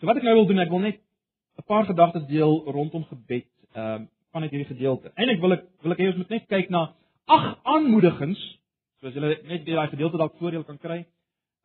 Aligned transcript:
So 0.00 0.06
wat 0.10 0.18
ek 0.18 0.26
nou 0.26 0.34
wil 0.40 0.48
doen, 0.50 0.62
ek 0.64 0.72
wil 0.72 0.82
net 0.82 1.00
'n 1.58 1.66
paar 1.66 1.86
gedagtes 1.86 2.26
deel 2.26 2.64
rondom 2.66 3.04
gebed, 3.04 3.46
ehm 3.74 4.02
um, 4.02 4.08
vanuit 4.34 4.50
hierdie 4.50 4.72
gedeelte. 4.74 5.12
Eindelik 5.14 5.40
wil 5.40 5.52
ek 5.52 5.64
wil 5.82 5.92
ek 5.92 6.00
hê 6.02 6.06
ons 6.10 6.16
moet 6.16 6.30
net 6.34 6.46
kyk 6.50 6.70
na 6.70 6.94
ag 7.30 7.44
aanmoedigings, 7.62 8.40
soos 9.00 9.14
julle 9.14 9.38
net 9.46 9.64
daai 9.66 9.88
gedeelte 9.88 10.18
dalk 10.18 10.34
voor 10.38 10.52
julle 10.52 10.64
kan 10.64 10.78
kry. 10.78 11.04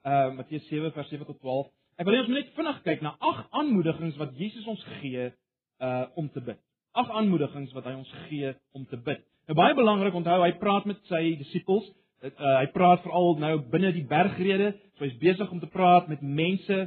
Ehm 0.05 0.31
uh, 0.31 0.35
Matteus 0.37 0.67
7 0.69 0.91
vers 0.93 1.09
7 1.09 1.25
tot 1.25 1.39
12. 1.41 1.67
Ek 1.97 2.05
wil 2.05 2.15
hê 2.15 2.19
ons 2.19 2.29
moet 2.29 2.39
net 2.43 2.53
vinnig 2.55 2.81
kyk 2.83 3.01
na 3.01 3.15
ag 3.19 3.47
aanmoedigings 3.49 4.17
wat 4.21 4.37
Jesus 4.37 4.67
ons 4.67 4.83
gee 5.01 5.31
uh 5.79 6.05
om 6.15 6.29
te 6.29 6.41
bid. 6.41 6.59
Ag 6.93 7.09
aanmoedigings 7.09 7.73
wat 7.73 7.85
hy 7.85 7.95
ons 7.97 8.13
gee 8.27 8.53
om 8.77 8.85
te 8.85 8.97
bid. 8.97 9.25
Nou 9.47 9.57
baie 9.57 9.73
belangrik, 9.73 10.13
onthou 10.13 10.37
hy 10.43 10.51
praat 10.61 10.85
met 10.85 11.01
sy 11.09 11.35
disippels. 11.39 11.89
Uh, 12.21 12.31
hy 12.59 12.67
praat 12.75 13.01
veral 13.01 13.37
nou 13.39 13.53
binne 13.71 13.93
die 13.95 14.05
bergrede, 14.05 14.73
so 14.97 15.05
hy's 15.05 15.17
besig 15.21 15.51
om 15.51 15.59
te 15.59 15.71
praat 15.71 16.09
met 16.11 16.21
mense 16.21 16.79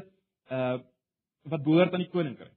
uh 0.52 0.79
wat 1.50 1.62
behoort 1.64 1.95
aan 1.95 2.04
die 2.04 2.12
koninkryk. 2.12 2.54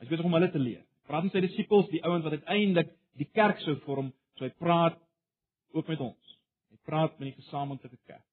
Hy's 0.00 0.10
besig 0.10 0.26
om 0.26 0.36
hulle 0.36 0.50
te 0.50 0.60
leer. 0.60 0.84
Praat 1.08 1.26
met 1.26 1.34
sy 1.36 1.42
disippels, 1.44 1.90
die 1.92 2.02
ouens 2.04 2.24
wat 2.24 2.38
uiteindelik 2.38 2.92
die 3.20 3.28
kerk 3.36 3.60
sou 3.62 3.76
vorm, 3.84 4.12
so 4.38 4.46
hy 4.46 4.52
praat 4.58 4.96
ook 5.76 5.90
met 5.90 6.00
ons. 6.02 6.36
Hy 6.72 6.78
praat 6.88 7.18
met 7.18 7.30
die 7.30 7.42
gesamentlike 7.42 7.98
kerk. 8.08 8.24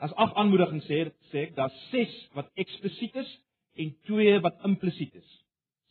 As 0.00 0.12
ag 0.16 0.32
aanmoedigings 0.40 0.86
sê, 0.88 1.04
sê 1.30 1.44
ek 1.46 1.54
daar's 1.58 1.76
6 1.92 2.16
wat 2.36 2.48
eksplisiet 2.60 3.16
is 3.20 3.30
en 3.80 3.92
2 4.08 4.40
wat 4.44 4.64
implisiet 4.68 5.14
is. 5.20 5.30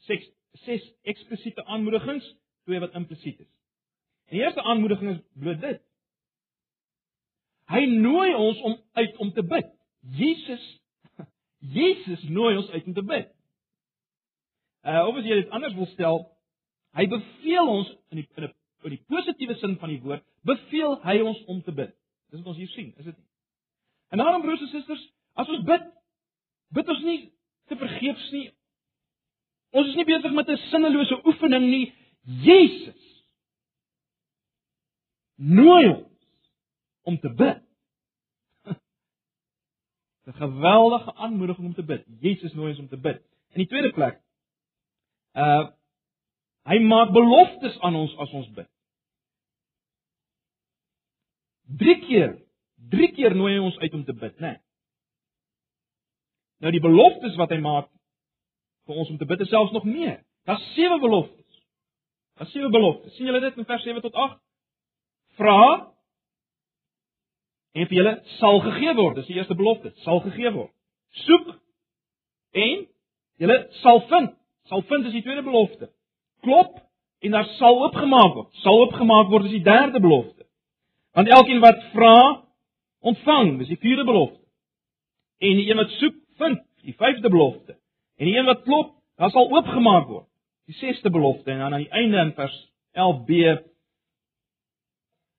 6 0.09 0.27
6 0.65 0.85
eksplisiete 1.13 1.61
aanmoedigings, 1.69 2.25
2 2.65 2.81
wat 2.81 2.95
implisiet 2.97 3.39
is. 3.39 3.51
Die 4.33 4.41
eerste 4.41 4.63
aanmoediging 4.65 5.11
is 5.13 5.21
bloot 5.37 5.61
dit. 5.61 5.81
Hy 7.69 7.83
nooi 7.85 8.33
ons 8.33 8.61
om 8.65 8.75
uit 8.97 9.17
om 9.21 9.31
te 9.33 9.45
bid. 9.45 9.69
Jesus 10.17 10.63
Jesus 11.79 12.23
nooi 12.29 12.55
ons 12.57 12.69
uit 12.69 12.85
om 12.85 12.93
te 12.93 13.03
bid. 13.03 13.31
Uh 14.83 15.07
of 15.07 15.17
as 15.19 15.27
jy 15.27 15.41
dit 15.41 15.55
anders 15.55 15.75
wil 15.75 15.89
stel, 15.93 16.21
hy 16.97 17.05
beveel 17.11 17.67
ons 17.67 17.89
in 18.11 18.21
die 18.21 18.27
in 18.35 18.43
'n 18.47 18.53
in 18.87 18.95
die 18.95 19.03
positiewe 19.11 19.55
sin 19.59 19.75
van 19.79 19.89
die 19.89 20.01
woord, 20.01 20.23
beveel 20.47 20.99
hy 21.03 21.19
ons 21.19 21.39
om 21.51 21.61
te 21.61 21.71
bid. 21.71 21.91
Dis 22.31 22.39
wat 22.39 22.53
ons 22.53 22.57
hier 22.57 22.71
sien, 22.75 22.93
is 22.97 23.05
dit 23.05 23.17
nie? 23.17 23.27
En 24.09 24.17
daarom 24.17 24.41
broers 24.41 24.61
en 24.61 24.71
susters, 24.71 25.03
as 25.33 25.49
ons 25.49 25.65
bid, 25.67 25.83
bid 26.73 26.89
ons 26.89 27.03
nie 27.03 27.31
te 27.67 27.75
vergeefs 27.75 28.31
nie. 28.31 28.47
Ons 29.75 29.91
is 29.91 29.95
nie 29.99 30.05
besig 30.05 30.33
met 30.33 30.49
'n 30.49 30.57
sinnelose 30.69 31.19
oefening 31.25 31.69
nie. 31.69 31.93
Jesus 32.23 33.09
nooi 35.35 35.87
ons 35.87 36.07
om 37.03 37.19
te 37.19 37.29
bid. 37.29 37.68
'n 40.29 40.33
geweldige 40.33 41.13
aanmoediging 41.15 41.67
om 41.67 41.73
te 41.73 41.83
bid. 41.83 42.05
Jesus 42.19 42.53
nooi 42.53 42.69
ons 42.69 42.79
om 42.79 42.87
te 42.87 42.97
bid. 42.97 43.21
In 43.49 43.63
die 43.65 43.67
tweede 43.67 43.93
plek, 43.93 44.21
uh 45.33 45.67
hy 46.69 46.77
maak 46.79 47.09
beloftes 47.11 47.79
aan 47.79 47.95
ons 47.95 48.11
as 48.17 48.31
ons 48.31 48.49
bid. 48.53 48.67
Drie 51.77 51.95
keer, 51.99 52.35
drie 52.89 53.11
keer 53.15 53.35
nooi 53.35 53.53
hy 53.55 53.61
ons 53.63 53.77
uit 53.77 53.93
om 53.93 54.03
te 54.05 54.13
bid, 54.13 54.39
né? 54.39 54.51
Nee. 54.51 54.59
Nou 56.59 56.71
die 56.75 56.83
beloftes 56.83 57.37
wat 57.39 57.49
hy 57.49 57.57
maak 57.63 57.87
vir 58.85 58.99
ons 59.01 59.09
om 59.09 59.17
te 59.17 59.25
bid 59.25 59.41
is 59.41 59.49
selfs 59.49 59.73
nog 59.73 59.87
meer. 59.87 60.19
Daar's 60.45 60.65
sewe 60.75 60.99
beloftes. 60.99 61.63
Daar's 62.37 62.51
sewe 62.51 62.69
beloftes. 62.69 63.15
sien 63.15 63.25
julle 63.25 63.39
dit 63.39 63.57
in 63.57 63.65
vers 63.65 63.83
7 63.83 64.01
tot 64.01 64.13
8? 64.13 64.41
Vra 65.39 65.93
en 67.73 67.87
vir 67.87 67.97
julle 67.99 68.15
sal 68.39 68.61
gegee 68.65 68.93
word. 68.97 69.19
Dis 69.19 69.29
die 69.29 69.37
eerste 69.37 69.57
belofte, 69.57 69.93
sal 70.05 70.21
gegee 70.25 70.51
word. 70.55 70.71
Soek 71.25 71.53
en 72.57 72.85
julle 73.41 73.57
sal 73.83 74.03
vind. 74.11 74.35
Sal 74.69 74.83
vind 74.89 75.09
is 75.09 75.15
die 75.17 75.23
tweede 75.25 75.45
belofte. 75.45 75.89
Klop 76.45 76.77
en 77.25 77.35
daar 77.35 77.47
sal 77.57 77.81
oopgemaak 77.83 78.35
word. 78.35 78.51
Sal 78.63 78.83
oopgemaak 78.85 79.31
word 79.33 79.49
is 79.49 79.57
die 79.57 79.65
derde 79.65 80.01
belofte. 80.01 80.45
Want 81.17 81.31
elkeen 81.33 81.61
wat 81.63 81.81
vra, 81.93 82.15
ontvang, 83.01 83.57
dis 83.59 83.71
die 83.73 83.81
vierde 83.81 84.05
belofte. 84.05 84.43
En 85.39 85.57
die 85.57 85.69
een 85.69 85.79
wat 85.79 85.91
soek, 85.97 86.15
vind, 86.39 86.61
die 86.85 86.95
vyfde 86.95 87.29
belofte. 87.31 87.75
En 88.19 88.27
die 88.27 88.35
een 88.37 88.47
wat 88.47 88.61
klop, 88.67 88.93
daar 89.19 89.31
sal 89.33 89.49
oopgemaak 89.51 90.07
word. 90.07 90.27
Die 90.69 90.77
sesde 90.77 91.09
belofte 91.09 91.51
en 91.51 91.63
dan 91.63 91.73
aan 91.73 91.83
die 91.83 91.89
einde 91.89 92.21
in 92.21 92.35
vers 92.37 92.55
11b 92.93 93.65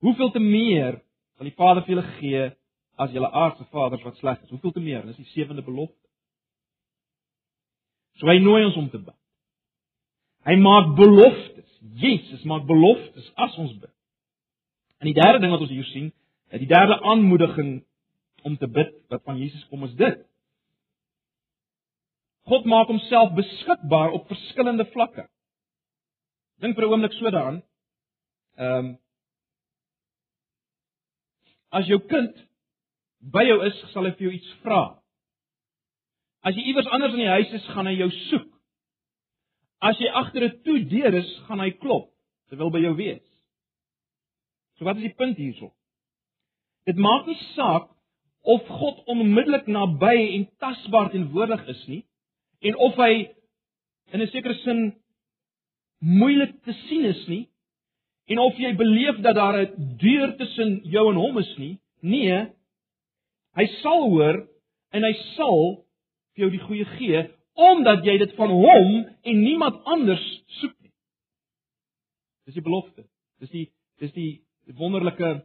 Hoeveel 0.00 0.30
te 0.30 0.40
meer 0.40 1.02
sal 1.40 1.48
die 1.48 1.56
Vader 1.56 1.80
vir 1.86 1.94
julle 1.94 2.08
gee 2.18 2.40
as 3.00 3.14
julle 3.16 3.30
aardse 3.32 3.64
vaders 3.72 4.02
wat 4.04 4.18
sleg 4.20 4.42
is. 4.44 4.50
Hoeveel 4.52 4.74
te 4.76 4.82
meer? 4.84 5.06
Dis 5.08 5.16
die 5.16 5.30
sewende 5.32 5.64
belofte. 5.64 5.96
So 8.20 8.28
hy 8.28 8.36
nooi 8.44 8.66
ons 8.66 8.76
om 8.76 8.90
te 8.92 9.00
bid. 9.00 9.16
Hy 10.44 10.58
maak 10.60 10.92
beloftes. 10.98 11.64
Jesus 11.96 12.44
maak 12.44 12.68
beloftes 12.68 13.32
as 13.40 13.56
ons 13.56 13.72
bid. 13.80 13.92
En 15.00 15.08
die 15.08 15.16
derde 15.16 15.40
ding 15.40 15.54
wat 15.54 15.64
ons 15.64 15.72
hier 15.72 15.88
sien, 15.94 16.12
die 16.52 16.68
derde 16.68 17.00
aanmoediging 17.08 17.78
om 18.44 18.60
te 18.60 18.68
bid 18.68 18.92
wat 19.08 19.24
van 19.24 19.40
Jesus 19.40 19.64
kom 19.72 19.88
is 19.88 19.96
dit. 19.96 20.20
God 22.52 22.68
maak 22.68 22.92
homself 22.92 23.32
beskikbaar 23.32 24.12
op 24.12 24.28
verskillende 24.28 24.84
vlakke. 24.92 25.24
Dink 26.60 26.76
vir 26.76 26.84
'n 26.84 26.92
oomblik 26.92 27.16
so 27.16 27.30
daaraan. 27.30 27.62
Ehm 28.60 28.84
um, 28.84 28.98
As 31.70 31.86
jou 31.86 32.00
kind 32.10 32.34
by 33.32 33.44
jou 33.46 33.58
is, 33.66 33.76
sal 33.92 34.08
hy 34.08 34.14
vir 34.16 34.28
jou 34.28 34.36
iets 34.36 34.54
vra. 34.64 34.82
As 36.46 36.56
jy 36.56 36.70
iewers 36.70 36.88
anders 36.90 37.14
in 37.14 37.22
die 37.22 37.34
huis 37.34 37.52
is, 37.58 37.66
gaan 37.74 37.86
hy 37.86 37.98
jou 37.98 38.08
soek. 38.30 38.48
As 39.80 39.98
jy 40.00 40.08
agter 40.08 40.44
'n 40.44 40.62
toe 40.64 40.78
deur 40.88 41.14
is, 41.14 41.30
gaan 41.46 41.60
hy 41.60 41.70
klop. 41.70 42.10
Hy 42.50 42.56
wil 42.56 42.70
by 42.70 42.80
jou 42.80 42.94
wees. 42.96 43.26
So 44.78 44.84
wat 44.84 44.96
is 44.96 45.02
die 45.02 45.16
punt 45.16 45.36
hierso? 45.36 45.72
Dit 46.86 46.96
maak 46.96 47.26
nie 47.26 47.38
saak 47.54 47.90
of 48.42 48.64
God 48.66 49.02
onmiddellik 49.06 49.66
naby 49.66 50.16
en 50.36 50.48
tasbaar 50.58 51.10
teenwoordig 51.12 51.66
is 51.68 51.82
nie 51.88 52.04
en 52.64 52.76
of 52.76 52.96
hy 52.96 53.28
in 54.12 54.20
'n 54.20 54.30
sekere 54.32 54.54
sin 54.64 54.94
moeilik 56.00 56.62
te 56.64 56.72
sien 56.88 57.04
is 57.04 57.28
nie 57.28 57.49
en 58.30 58.38
of 58.38 58.58
jy 58.62 58.70
beleef 58.78 59.18
dat 59.24 59.34
daar 59.34 59.58
'n 59.58 59.96
deur 59.98 60.36
tussen 60.36 60.80
jou 60.84 61.10
en 61.10 61.18
hom 61.18 61.38
is 61.38 61.56
nie. 61.58 61.78
Nee. 62.00 62.46
Hy 63.58 63.66
sal 63.82 64.08
hoor 64.10 64.46
en 64.92 65.02
hy 65.02 65.12
sal 65.36 65.84
vir 66.34 66.44
jou 66.44 66.50
die 66.50 66.66
goeie 66.66 66.84
gee 66.84 67.30
omdat 67.54 68.04
jy 68.04 68.18
dit 68.18 68.32
van 68.38 68.50
hom 68.50 69.06
en 69.22 69.42
niemand 69.42 69.84
anders 69.84 70.42
soek 70.60 70.76
nie. 70.80 70.92
Dis 72.44 72.54
die 72.54 72.62
belofte. 72.62 73.04
Dis 73.38 73.50
die 73.50 73.72
dis 73.98 74.12
die 74.12 74.42
wonderlike 74.78 75.44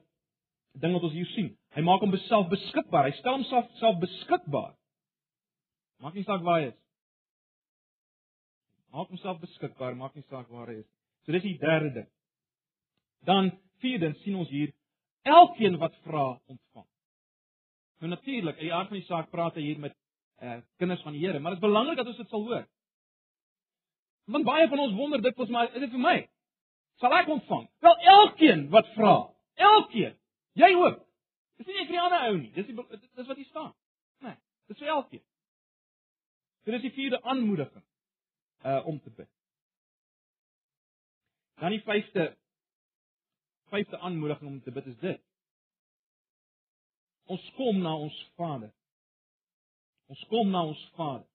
ding 0.80 0.94
wat 0.94 1.04
ons 1.04 1.14
hier 1.14 1.30
sien. 1.34 1.58
Hy 1.76 1.82
maak 1.82 2.02
hom 2.02 2.12
beself 2.12 2.48
beskikbaar. 2.50 3.10
Hy 3.10 3.18
stel 3.20 3.40
homself 3.40 3.70
self 3.82 4.00
beskikbaar. 4.00 4.76
Maak 6.04 6.14
nie 6.14 6.24
saak 6.24 6.44
waar 6.44 6.62
hy 6.62 6.68
is. 6.68 6.80
Maak 8.94 9.08
homself 9.12 9.40
beskikbaar, 9.42 9.96
maak 9.96 10.16
nie 10.16 10.24
saak 10.30 10.48
waar 10.54 10.68
hy 10.72 10.80
is. 10.84 10.90
So 11.26 11.32
dis 11.36 11.44
die 11.44 11.58
derde 11.60 11.92
ding. 11.92 12.10
Dan 13.26 13.52
vierdens 13.82 14.22
sien 14.24 14.36
ons 14.36 14.50
hier 14.50 14.74
elkeen 15.26 15.78
wat 15.82 15.96
vra 16.06 16.28
ontvang. 16.46 16.88
Nou 18.00 18.12
natuurlik, 18.12 18.58
in 18.60 18.70
die 18.70 18.74
aard 18.74 18.92
van 18.92 19.00
die 19.00 19.08
saak 19.08 19.32
praat 19.34 19.56
hy 19.58 19.66
hier 19.72 19.80
met 19.80 19.96
eh 20.36 20.58
uh, 20.58 20.62
kinders 20.78 21.02
van 21.02 21.14
die 21.16 21.22
Here, 21.24 21.40
maar 21.40 21.56
dit 21.56 21.62
is 21.62 21.68
belangrik 21.68 21.98
dat 21.98 22.08
ons 22.12 22.18
dit 22.18 22.30
sal 22.30 22.44
hoor. 22.44 22.66
Want 24.26 24.46
baie 24.46 24.68
van 24.68 24.80
ons 24.80 24.94
wonder 24.94 25.22
dit 25.22 25.36
was 25.36 25.50
maar 25.50 25.74
is 25.74 25.80
dit 25.80 25.92
vir 25.92 26.00
my? 26.00 26.18
Sal 27.00 27.14
ek 27.14 27.28
ontvang? 27.28 27.70
Wel 27.80 27.98
elkeen 27.98 28.70
wat 28.70 28.88
vra, 28.96 29.16
elkeen. 29.54 30.18
Jy 30.54 30.72
ook. 30.76 31.02
Dis 31.58 31.68
nie 31.68 31.86
vir 31.86 31.96
die 31.96 32.02
ander 32.02 32.28
ou 32.30 32.38
nie. 32.38 32.52
Dis 32.56 32.68
die 32.68 32.76
dis 32.76 33.28
wat 33.28 33.38
hier 33.40 33.48
staan. 33.48 33.74
Nee, 34.24 34.36
dis 34.68 34.80
vir 34.80 34.92
elkeen. 34.96 35.24
Dit 36.66 36.78
is 36.80 36.86
die 36.88 36.96
vierde 36.96 37.22
aanmoediging 37.24 37.84
uh 38.66 38.88
om 38.88 39.00
te 39.00 39.12
bid. 39.12 39.30
Dan 41.62 41.76
die 41.76 41.84
vyfde 41.86 42.34
vyfde 43.74 43.98
aanmoediging 43.98 44.50
om 44.50 44.62
te 44.62 44.72
bid 44.72 44.86
is 44.92 44.98
dit. 45.02 45.22
Ons 47.26 47.46
kom 47.58 47.80
na 47.82 47.96
ons 47.98 48.18
Vader. 48.38 48.72
Ons 50.14 50.22
kom 50.30 50.52
na 50.54 50.62
ons 50.70 50.82
Vader. 50.98 51.26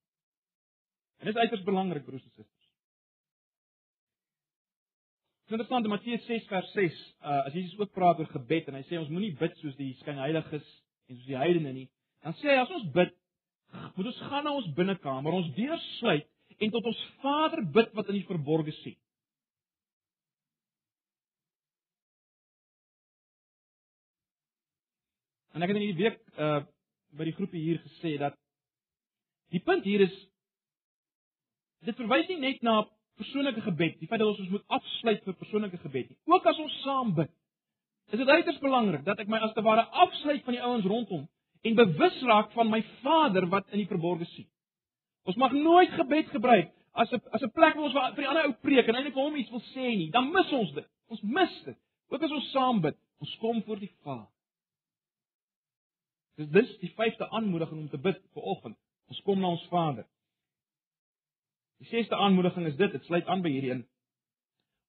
En 1.21 1.29
dit 1.29 1.35
is 1.35 1.41
uiters 1.43 1.67
belangrik 1.67 2.05
broers 2.07 2.23
en 2.23 2.31
susters. 2.31 2.69
Interessant 5.51 5.85
in 5.85 5.91
Matteus 5.91 6.23
6 6.31 6.47
vers 6.47 6.69
6, 6.77 6.99
uh, 7.25 7.41
as 7.49 7.55
Jesus 7.59 7.79
ook 7.81 7.91
praat 7.93 8.21
oor 8.23 8.29
gebed 8.31 8.69
en 8.71 8.77
hy 8.79 8.85
sê 8.87 9.01
ons 9.01 9.11
moenie 9.11 9.33
bid 9.41 9.57
soos 9.59 9.75
die 9.81 9.91
skynheiliges 9.99 10.69
en 11.11 11.17
soos 11.17 11.27
die 11.27 11.39
heidene 11.41 11.73
nie. 11.75 11.89
Dan 12.23 12.37
sê 12.39 12.53
hy 12.53 12.61
as 12.63 12.71
ons 12.77 12.87
bid, 12.95 13.11
moet 13.97 14.11
ons 14.13 14.21
gaan 14.31 14.47
na 14.47 14.53
ons 14.55 14.69
binnekamer, 14.77 15.35
ons 15.35 15.51
deur 15.57 15.83
sluit 15.99 16.29
en 16.61 16.73
tot 16.77 16.87
ons 16.93 17.03
Vader 17.25 17.65
bid 17.75 17.91
wat 17.99 18.13
in 18.13 18.21
die 18.21 18.29
verborgde 18.29 18.77
sien. 18.79 18.97
En 25.55 25.63
ek 25.63 25.73
het 25.73 25.77
in 25.77 25.87
hierdie 25.87 26.05
week 26.05 26.21
uh 26.39 26.61
by 27.11 27.25
die 27.27 27.35
groepie 27.35 27.59
hier 27.59 27.81
gesê 27.83 28.13
dat 28.23 28.37
Die 29.51 29.63
punt 29.67 29.85
hier 29.87 30.05
is 30.07 30.15
dit 31.87 31.97
verwys 31.99 32.29
nie 32.29 32.39
net 32.43 32.63
na 32.63 32.83
persoonlike 33.21 33.63
gebed, 33.65 33.97
die 34.01 34.09
feit 34.09 34.21
dat 34.21 34.29
ons 34.29 34.41
ons 34.45 34.53
moet 34.55 34.75
afsluit 34.79 35.23
vir 35.27 35.37
persoonlike 35.41 35.81
gebed 35.83 36.11
nie. 36.11 36.19
Ook 36.31 36.47
as 36.47 36.59
ons 36.63 36.77
saam 36.85 37.13
bid, 37.17 37.31
is 38.13 38.21
dit 38.21 38.29
uiters 38.31 38.61
belangrik 38.63 39.05
dat 39.07 39.21
ek 39.23 39.31
my 39.33 39.41
as 39.45 39.55
te 39.57 39.65
ware 39.65 39.87
afsluit 40.05 40.45
van 40.47 40.57
die 40.57 40.63
ouens 40.63 40.89
rondom 40.89 41.27
en 41.67 41.79
bewus 41.79 42.19
raak 42.29 42.53
van 42.57 42.71
my 42.73 42.81
Vader 43.03 43.49
wat 43.53 43.69
in 43.73 43.83
die 43.83 43.89
verborgde 43.91 44.29
sien. 44.35 44.49
Ons 45.29 45.39
mag 45.41 45.55
nooit 45.57 45.93
gebed 45.99 46.31
gebruik 46.35 46.71
as 46.93 47.13
'n 47.13 47.21
as 47.33 47.43
'n 47.43 47.53
plek 47.57 47.75
waar 47.75 47.89
ons 47.89 47.97
vir 48.17 48.23
die 48.23 48.31
ander 48.31 48.47
ou 48.47 48.55
preek 48.63 48.89
en 48.89 48.97
eintlik 48.97 49.15
hom 49.15 49.37
iets 49.37 49.51
wil 49.51 49.65
sê 49.75 49.97
nie. 49.97 50.11
Dan 50.11 50.31
mis 50.31 50.53
ons 50.53 50.73
dit. 50.75 50.87
Ons 51.09 51.23
mis 51.23 51.63
dit. 51.65 51.79
Ook 52.11 52.23
as 52.23 52.31
ons 52.31 52.51
saam 52.51 52.81
bid, 52.81 52.97
ons 53.21 53.37
kom 53.41 53.63
voor 53.63 53.79
die 53.79 53.93
Vader. 54.03 54.29
Dis 56.39 56.49
dis 56.55 56.77
die 56.85 56.93
vyfde 56.97 57.29
aanmoediging 57.31 57.79
om 57.79 57.89
te 57.89 57.99
bid 57.99 58.21
vir 58.35 58.43
oggend. 58.55 58.79
Ons 59.11 59.23
kom 59.27 59.41
na 59.41 59.51
ons 59.57 59.67
Vader. 59.73 60.07
Die 61.81 61.89
sesde 61.89 62.17
aanmoediging 62.17 62.67
is 62.69 62.77
dit, 62.77 62.93
dit 62.93 63.05
sluit 63.09 63.27
aan 63.27 63.43
by 63.43 63.51
hierdie 63.51 63.73
een. 63.73 63.87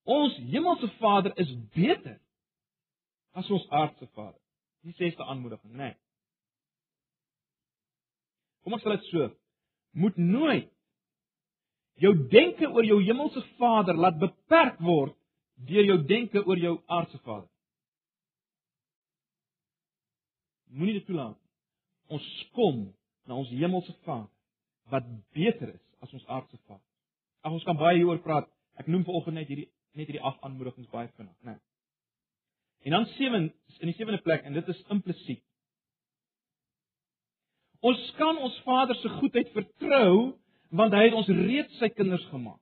Ons 0.04 0.36
hemelse 0.52 0.90
Vader 1.00 1.34
is 1.40 1.52
beter 1.76 2.20
as 3.38 3.50
ons 3.50 3.68
aardse 3.70 4.08
Vader. 4.16 4.40
Die 4.86 4.96
sesde 4.98 5.24
aanmoediging, 5.24 5.72
né? 5.72 5.92
Nee. 5.92 5.98
Kom 8.62 8.76
ons 8.78 8.84
sê 8.86 8.94
dit 8.94 9.08
so. 9.10 9.30
Moet 9.98 10.18
nooit 10.22 10.70
jou 12.02 12.12
denke 12.32 12.70
oor 12.70 12.86
jou 12.86 13.00
hemelse 13.04 13.42
Vader 13.60 13.98
laat 13.98 14.20
beperk 14.22 14.80
word 14.82 15.16
deur 15.70 15.86
jou 15.86 15.98
denke 16.10 16.42
oor 16.46 16.58
jou 16.58 16.76
aardse 16.88 17.20
Vader. 17.26 17.50
Moenie 20.72 20.98
dit 21.00 21.06
toelaat. 21.06 21.38
Ons 22.12 22.28
kom 22.56 22.86
na 23.28 23.38
ons 23.40 23.52
hemelse 23.54 23.94
Vader 24.06 24.30
wat 24.92 25.08
beter 25.36 25.74
is 25.74 25.84
as 26.04 26.14
ons 26.14 26.26
aardse 26.28 26.58
Vader. 26.68 26.88
Ag 27.46 27.56
ons 27.58 27.68
kan 27.68 27.78
baie 27.80 28.00
hieroor 28.00 28.22
praat. 28.24 28.50
Ek 28.80 28.90
noem 28.92 29.06
vanoggend 29.08 29.40
net 29.40 29.52
hierdie 29.52 29.70
net 29.92 30.08
hierdie 30.08 30.24
ag 30.24 30.38
aanmoedigings 30.46 30.88
baie 30.92 31.10
vinnig, 31.18 31.36
né? 31.44 31.52
Nee. 31.52 31.60
En 32.88 32.96
dan 32.96 33.06
7 33.06 33.42
in 33.84 33.90
die 33.90 33.96
sewende 33.98 34.22
plek 34.24 34.46
en 34.48 34.56
dit 34.56 34.68
is 34.68 34.84
implisiet. 34.90 35.44
Ons 37.82 38.02
kan 38.18 38.38
ons 38.38 38.62
Vader 38.66 38.96
se 38.96 39.10
goedheid 39.20 39.52
vertrou 39.56 40.38
want 40.72 40.96
hy 40.96 41.04
het 41.10 41.18
ons 41.18 41.28
reeds 41.28 41.78
sy 41.82 41.90
kinders 41.92 42.24
gemaak. 42.32 42.60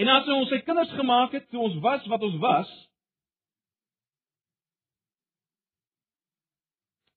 En 0.00 0.08
as 0.08 0.28
hy 0.28 0.36
ons 0.38 0.52
sy 0.52 0.60
kinders 0.64 0.92
gemaak 0.96 1.34
het 1.36 1.48
toe 1.50 1.60
ons 1.60 1.78
was 1.84 2.06
wat 2.12 2.22
ons 2.24 2.38
was, 2.40 2.70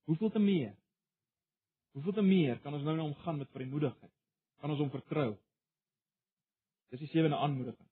hoeveel 0.10 0.31
te 0.31 0.40
meer? 0.40 0.74
Hoeveel 1.96 2.13
te 2.13 2.25
meer 2.25 2.60
kan 2.63 2.74
ons 2.74 2.84
nou 2.84 2.96
nou 2.96 3.07
omgaan 3.07 3.38
met 3.38 3.52
vrymoedigheid? 3.56 4.12
Kan 4.62 4.74
ons 4.74 4.80
hom 4.84 4.92
vertrou? 4.94 5.34
Dis 6.94 7.02
die 7.06 7.12
sewende 7.12 7.40
aanmoediging. 7.42 7.88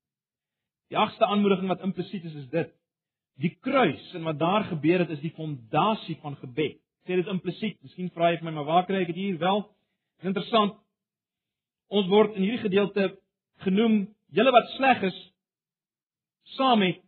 Die 0.92 1.00
agste 1.00 1.25
aanmoediging 1.25 1.71
wat 1.71 1.83
implisiet 1.86 2.25
is 2.30 2.36
is 2.44 2.50
dit: 2.51 2.74
Die 3.42 3.56
kruis 3.65 4.13
en 4.13 4.27
wat 4.27 4.39
daar 4.39 4.68
gebeur 4.69 5.06
het 5.06 5.13
is 5.15 5.24
die 5.24 5.33
fondasie 5.38 6.18
van 6.21 6.36
gebed. 6.42 6.80
Sê 7.07 7.18
dit 7.19 7.27
implisiet. 7.27 7.80
Miskien 7.83 8.12
vra 8.13 8.31
jy 8.31 8.39
vir 8.39 8.48
my, 8.48 8.54
maar 8.60 8.69
waar 8.69 8.86
kry 8.88 9.01
ek 9.04 9.12
dit 9.12 9.19
hier? 9.19 9.39
Wel, 9.42 9.63
is 10.21 10.30
interessant. 10.31 10.77
Ons 11.92 12.07
word 12.12 12.38
in 12.38 12.45
hierdie 12.45 12.63
gedeelte 12.63 13.10
genoem 13.65 14.06
julle 14.33 14.54
wat 14.56 14.71
sleg 14.77 15.04
is 15.10 15.19
saam 16.57 16.80
met 16.83 17.01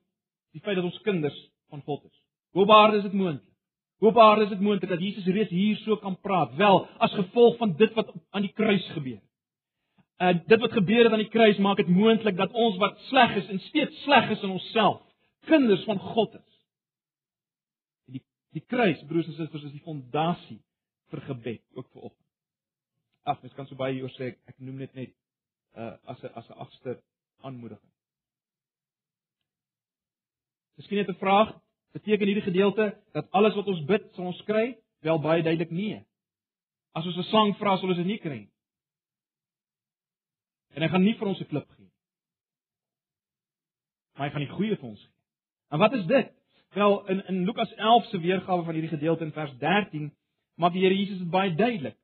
die 0.56 0.62
feit 0.64 0.78
dat 0.80 0.88
ons 0.88 1.02
kinders 1.06 1.38
van 1.70 1.82
God 1.86 2.06
is. 2.08 2.18
Hoe 2.56 2.66
baie 2.70 2.98
is 2.98 3.06
dit 3.08 3.16
moontlik? 3.18 3.55
Hoe 4.04 4.12
baie 4.12 4.44
is 4.44 4.50
dit 4.52 4.60
moontlik 4.60 4.90
dat 4.92 5.00
Jesus 5.00 5.26
reeds 5.26 5.50
hier 5.50 5.78
so 5.84 5.96
kan 5.98 6.18
praat? 6.20 6.56
Wel, 6.60 6.82
as 7.00 7.14
gevolg 7.16 7.58
van 7.58 7.76
dit 7.80 7.94
wat 7.94 8.12
aan 8.30 8.44
die 8.44 8.54
kruis 8.54 8.88
gebeur. 8.92 9.22
En 10.18 10.44
dit 10.48 10.60
wat 10.60 10.72
gebeur 10.72 11.04
het 11.04 11.12
aan 11.12 11.24
die 11.24 11.32
kruis 11.32 11.58
maak 11.58 11.78
dit 11.78 11.88
moontlik 11.88 12.38
dat 12.38 12.52
ons 12.52 12.78
wat 12.78 13.00
sleg 13.08 13.36
is 13.36 13.48
en 13.52 13.60
steeds 13.60 14.04
sleg 14.04 14.30
is 14.36 14.44
in 14.44 14.50
onsself, 14.50 15.02
kinders 15.48 15.84
van 15.84 16.00
God 16.00 16.36
is. 16.36 16.62
Die 18.06 18.24
die 18.56 18.64
kruis, 18.68 19.02
broers 19.08 19.28
en 19.28 19.40
susters, 19.40 19.64
is 19.64 19.76
die 19.76 19.84
fondasie 19.84 20.62
vir 21.12 21.22
gebed 21.28 21.64
ook 21.76 21.90
vir 21.92 22.08
oggend. 22.10 22.22
Ag, 23.26 23.42
mens 23.42 23.56
kan 23.58 23.68
so 23.68 23.76
baie 23.80 23.96
hieroor 23.96 24.14
sê, 24.16 24.32
ek, 24.32 24.40
ek 24.54 24.64
noem 24.64 24.84
dit 24.86 24.96
net 25.02 25.14
uh 25.76 25.96
as 26.08 26.24
'n 26.24 26.32
as 26.40 26.48
'n 26.50 26.60
agste 26.64 27.00
aanmoediging. 27.44 27.92
Miskien 30.80 30.98
net 30.98 31.10
'n 31.10 31.20
vraag, 31.20 31.52
beteken 31.96 32.28
hierdie 32.28 32.44
gedeelte 32.44 32.90
dat 33.16 33.32
alles 33.32 33.56
wat 33.56 33.68
ons 33.72 33.84
bid, 33.88 34.10
sal 34.16 34.32
ons 34.32 34.44
kry? 34.48 34.74
Wel 35.06 35.22
baie 35.24 35.44
duidelik 35.44 35.72
nee. 35.72 36.02
As 36.96 37.06
ons 37.06 37.18
'n 37.18 37.30
sang 37.32 37.56
vra, 37.60 37.78
sal 37.78 37.90
ons 37.90 37.98
dit 37.98 38.06
nie 38.06 38.20
kry 38.20 38.40
nie. 38.44 38.52
En 40.76 40.84
hy 40.84 40.90
gaan 40.92 41.04
nie 41.04 41.16
vir 41.16 41.28
ons 41.28 41.40
'n 41.40 41.48
klip 41.48 41.70
gee 41.70 41.86
nie. 41.86 41.94
Maar 44.16 44.28
hy 44.28 44.32
gaan 44.32 44.46
die 44.48 44.56
goeie 44.58 44.76
vir 44.76 44.90
ons 44.90 45.02
gee. 45.02 45.16
En 45.72 45.80
wat 45.80 45.94
is 45.94 46.06
dit? 46.06 46.32
Wel 46.74 47.08
in 47.08 47.26
in 47.28 47.46
Lukas 47.46 47.74
11 47.74 48.06
se 48.06 48.20
weergawe 48.20 48.64
van 48.64 48.74
hierdie 48.74 48.98
gedeelte 48.98 49.24
in 49.24 49.32
vers 49.32 49.58
13 49.58 50.12
maak 50.56 50.74
die 50.74 50.82
Here 50.82 50.96
Jesus 50.96 51.18
dit 51.18 51.30
baie 51.30 51.56
duidelik. 51.56 51.98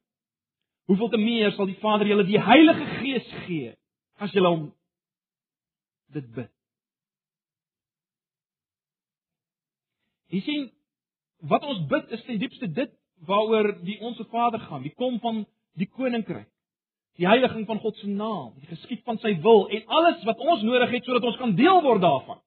Hoeveel 0.86 1.10
te 1.10 1.18
meer 1.18 1.52
sal 1.52 1.66
die 1.66 1.80
Vader 1.80 2.08
julle 2.08 2.24
die 2.24 2.40
Heilige 2.40 2.86
Gees 2.86 3.28
gee 3.46 3.76
as 4.18 4.32
julle 4.32 4.48
hom 4.48 4.74
dit 6.12 6.34
bid. 6.34 6.52
Jy 10.32 10.42
sien 10.46 10.70
wat 11.52 11.66
ons 11.68 11.84
bid 11.92 12.12
is 12.16 12.24
ten 12.28 12.40
diepste 12.40 12.70
dit 12.72 12.92
waaroor 13.28 13.74
die 13.86 14.00
onsse 14.00 14.26
Vader 14.32 14.60
gaan, 14.60 14.86
die 14.86 14.94
kom 14.96 15.20
van 15.20 15.44
die 15.78 15.90
koninkryk. 15.90 16.48
Die 17.20 17.28
heiliging 17.28 17.66
van 17.68 17.82
God 17.84 17.98
se 18.00 18.08
naam, 18.08 18.54
die 18.62 18.70
geskied 18.70 19.04
van 19.06 19.20
sy 19.20 19.34
wil 19.44 19.68
en 19.70 19.84
alles 20.00 20.24
wat 20.26 20.40
ons 20.40 20.64
nodig 20.64 20.94
het 20.96 21.06
sodat 21.06 21.28
ons 21.28 21.38
kan 21.38 21.56
deel 21.58 21.82
word 21.84 22.02
daarvan. 22.02 22.40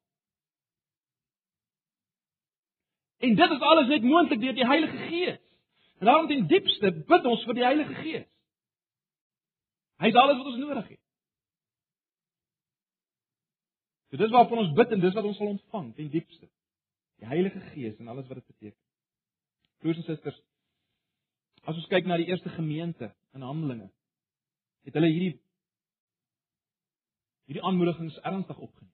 En 3.25 3.37
dit 3.37 3.51
is 3.57 3.61
alles 3.61 3.89
net 3.89 4.03
moontlik 4.03 4.41
deur 4.41 4.57
die 4.57 4.67
Heilige 4.67 4.97
Gees. 5.09 5.41
En 6.01 6.09
daarom 6.09 6.27
ten 6.29 6.47
diepste 6.47 6.91
bid 7.09 7.29
ons 7.29 7.45
vir 7.45 7.61
die 7.61 7.65
Heilige 7.65 7.95
Gees. 8.01 8.27
Hy 10.03 10.11
is 10.11 10.19
alles 10.19 10.41
wat 10.41 10.51
ons 10.51 10.61
nodig 10.61 10.89
het. 10.89 11.01
So 14.11 14.21
dis 14.21 14.35
waarvan 14.35 14.65
ons 14.65 14.75
bid 14.77 14.93
en 14.97 15.01
dis 15.05 15.15
wat 15.15 15.29
ons 15.29 15.39
sal 15.39 15.53
ontvang 15.55 15.89
ten 15.95 16.11
diepste. 16.13 16.49
Die 17.23 17.29
Heilige 17.31 17.61
Gees 17.73 17.99
en 17.99 18.09
alles 18.09 18.27
wat 18.29 18.41
dit 18.41 18.47
beteken. 18.47 18.81
Broers 19.83 20.01
en 20.01 20.09
susters, 20.09 20.41
as 21.65 21.77
ons 21.77 21.89
kyk 21.93 22.07
na 22.09 22.17
die 22.21 22.29
eerste 22.29 22.51
gemeente 22.57 23.11
in 23.37 23.45
Handelinge, 23.45 23.91
het 24.85 24.97
hulle 24.97 25.11
hierdie 25.13 25.39
hierdie 27.45 27.65
aanmoedigings 27.65 28.17
ernstig 28.25 28.57
opgeneem. 28.57 28.93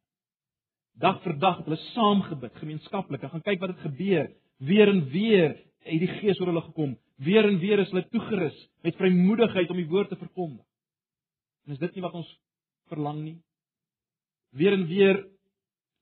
Dag 1.01 1.21
vir 1.25 1.37
dag 1.41 1.61
het 1.61 1.69
hulle 1.71 1.79
saam 1.95 2.25
gebid, 2.27 2.57
gemeenskaplik. 2.59 3.23
Hulle 3.23 3.33
gaan 3.37 3.47
kyk 3.47 3.61
wat 3.63 3.73
het 3.75 3.85
gebeur. 3.87 4.27
Weer 4.59 4.91
en 4.91 5.05
weer 5.13 5.55
het 5.87 6.03
die 6.03 6.11
Gees 6.19 6.41
oor 6.41 6.51
hulle 6.51 6.65
gekom. 6.67 6.97
Weer 7.23 7.47
en 7.49 7.61
weer 7.63 7.81
is 7.81 7.93
hulle 7.93 8.09
toegerus 8.11 8.57
met 8.85 8.99
vrymoedigheid 8.99 9.71
om 9.71 9.79
die 9.81 9.89
woord 9.89 10.11
te 10.11 10.19
verkondig. 10.21 10.67
En 11.67 11.77
is 11.77 11.81
dit 11.81 11.95
nie 11.95 12.05
wat 12.05 12.17
ons 12.19 12.31
verlang 12.91 13.21
nie? 13.23 13.39
Weer 14.57 14.75
en 14.75 14.87
weer 14.91 15.23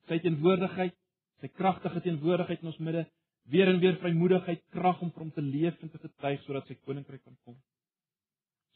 sy 0.09 0.19
teenwoordigheid, 0.25 0.95
sy 1.41 1.51
kragtige 1.55 2.03
teenwoordigheid 2.05 2.63
in 2.63 2.73
ons 2.73 2.81
midde, 2.83 3.05
weer 3.53 3.71
en 3.71 3.81
weer 3.81 3.97
vrymoedigheid, 4.03 4.65
krag 4.75 5.01
om 5.03 5.13
vir 5.15 5.25
hom 5.25 5.33
te 5.33 5.45
leef 5.45 5.79
en 5.83 5.93
te 5.93 6.01
getuig 6.03 6.43
sodat 6.45 6.69
sy 6.69 6.77
koninkryk 6.83 7.23
kan 7.25 7.37
kom. 7.47 7.57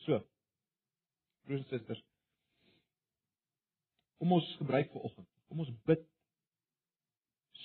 So. 0.07 0.23
Broers 1.42 1.64
en 1.64 1.69
susters, 1.73 2.02
kom 4.23 4.37
ons 4.38 4.50
gebruik 4.61 4.92
vir 4.95 5.07
oggend. 5.09 5.26
Kom 5.50 5.62
ons 5.64 5.73
bid 5.88 6.04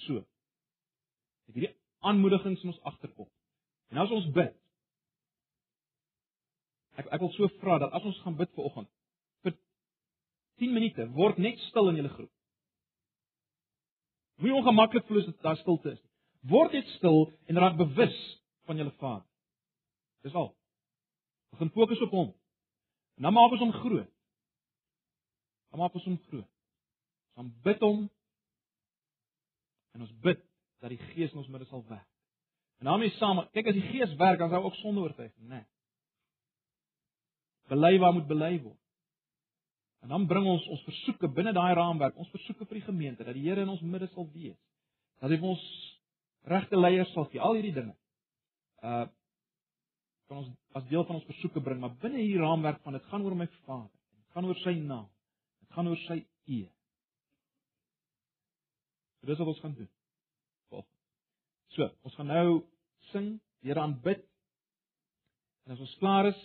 so. 0.03 0.23
Dit 1.47 1.59
hierdie 1.59 1.75
aanmoedigings 2.07 2.63
in 2.65 2.73
ons 2.73 2.81
agterkop. 2.89 3.29
En 3.93 4.01
as 4.01 4.13
ons 4.13 4.25
bid, 4.33 4.55
ek 6.97 7.11
ek 7.13 7.21
wil 7.21 7.31
so 7.35 7.49
vra 7.61 7.77
dat 7.83 7.93
as 7.93 8.07
ons 8.09 8.17
gaan 8.23 8.37
bid 8.39 8.49
vir 8.57 8.65
oggend 8.65 8.89
vir 9.45 9.53
10 10.63 10.73
minute, 10.73 11.05
word 11.13 11.37
net 11.37 11.61
stil 11.67 11.91
in 11.91 12.01
julle 12.01 12.13
groep. 12.15 12.33
Wie 14.37 14.53
ongemaklik 14.53 15.05
voel 15.05 15.17
as 15.17 15.39
daar 15.41 15.57
stilte 15.57 15.91
is. 15.91 16.01
Word 16.45 16.71
net 16.71 16.87
stil 16.97 17.31
en 17.49 17.57
raak 17.57 17.77
bewus 17.77 18.17
van 18.69 18.77
julle 18.77 18.93
Vader. 19.01 19.25
Dis 20.21 20.33
al. 20.33 20.51
Begin 21.55 21.71
fokus 21.73 22.01
op 22.01 22.13
hom. 22.13 22.29
En 23.17 23.25
dan 23.25 23.33
maak 23.33 23.51
ons 23.51 23.63
hom 23.65 23.73
groot. 23.73 24.11
Dan 25.69 25.79
maak 25.79 25.93
ons 25.93 26.05
hom 26.05 26.19
groot. 26.29 26.51
Dan 27.33 27.49
bid 27.63 27.81
hom 27.81 28.05
en 29.97 30.05
ons 30.05 30.13
bid 30.21 30.41
dat 30.81 30.93
die 30.93 31.01
Gees 31.13 31.33
in 31.33 31.41
ons 31.41 31.49
midde 31.49 31.65
sal 31.65 31.81
werk. 31.89 32.05
En 32.77 32.85
daarmee 32.85 33.09
saam, 33.17 33.41
kyk 33.53 33.71
as 33.71 33.77
die 33.77 33.87
Gees 33.89 34.13
werk, 34.19 34.37
dan 34.37 34.51
sou 34.53 34.61
ook 34.67 34.75
sonde 34.77 35.01
oortuig, 35.01 35.33
né? 35.41 35.47
Nee. 35.55 35.65
Bely 37.71 37.97
waar 37.99 38.13
moet 38.13 38.27
bely 38.29 38.53
word. 38.61 38.77
En 40.07 40.13
dan 40.13 40.27
bring 40.27 40.45
ons 40.47 40.63
ons 40.71 40.83
versoeke 40.87 41.27
binne 41.35 41.51
daai 41.51 41.73
raamwerk, 41.75 42.15
ons 42.15 42.29
versoeke 42.31 42.63
vir 42.69 42.77
die 42.77 42.85
gemeente 42.85 43.25
dat 43.27 43.35
die 43.35 43.41
Here 43.43 43.65
in 43.65 43.71
ons 43.73 43.81
midde 43.83 44.07
sal 44.13 44.23
wees. 44.31 44.55
Dat 45.19 45.33
hy 45.33 45.39
ons 45.43 45.63
regte 46.47 46.79
leiers 46.79 47.11
sal 47.11 47.27
gee, 47.27 47.41
al 47.43 47.57
hierdie 47.59 47.73
dinge. 47.75 47.91
Uh 48.79 49.03
kan 50.27 50.39
ons 50.41 50.47
as 50.79 50.87
deel 50.87 51.03
van 51.07 51.17
ons 51.19 51.27
besoeke 51.27 51.59
bring, 51.63 51.81
maar 51.83 51.93
binne 51.99 52.21
hierdie 52.21 52.39
raamwerk 52.39 52.79
van 52.85 52.95
dit 52.95 53.03
gaan 53.11 53.27
oor 53.27 53.35
my 53.35 53.49
Vader. 53.65 53.91
Dit 54.15 54.31
gaan 54.35 54.47
oor 54.47 54.63
sy 54.63 54.73
naam. 54.79 55.05
Dit 55.59 55.75
gaan 55.75 55.91
oor 55.91 55.99
sy 56.05 56.17
eer. 56.55 56.71
So 59.19 59.27
dis 59.27 59.43
wat 59.43 59.51
ons 59.51 59.61
gaan 59.65 59.75
doen. 59.75 59.91
Volg. 60.71 60.87
So, 61.75 61.91
ons 62.07 62.15
gaan 62.15 62.31
nou 62.31 62.47
sing, 63.11 63.33
Here 63.59 63.83
aanbid. 63.83 64.23
En 65.67 65.75
as 65.75 65.83
ons 65.83 65.99
klaar 65.99 66.31
is, 66.31 66.43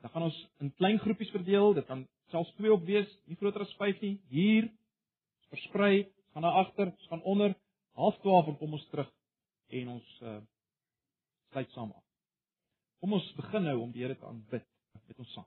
dan 0.00 0.10
gaan 0.10 0.26
ons 0.28 0.38
in 0.62 0.74
klein 0.74 0.98
groepies 0.98 1.30
verdeel. 1.34 1.74
Dit 1.74 1.86
kan 1.86 2.06
selfs 2.32 2.52
twee 2.58 2.72
op 2.72 2.84
wees, 2.86 3.08
nie 3.26 3.36
groter 3.40 3.64
as 3.64 3.74
5 3.80 4.00
nie. 4.04 4.18
Hier 4.28 4.68
versprei, 5.48 6.08
gaan 6.32 6.44
na 6.46 6.52
agter, 6.62 6.92
gaan 7.08 7.22
onder. 7.22 7.56
12:30 7.98 8.58
kom 8.58 8.72
ons 8.72 8.88
terug 8.92 9.10
en 9.68 9.88
ons 9.88 10.20
uh 10.22 10.38
sluit 11.50 11.70
saam 11.72 11.92
af. 11.92 12.04
Kom 13.00 13.12
ons 13.16 13.32
begin 13.34 13.64
nou 13.64 13.78
om 13.80 13.92
die 13.92 14.02
Here 14.04 14.14
te 14.18 14.26
aanbid 14.26 14.66
met 15.06 15.18
ons 15.18 15.32
saam. 15.32 15.46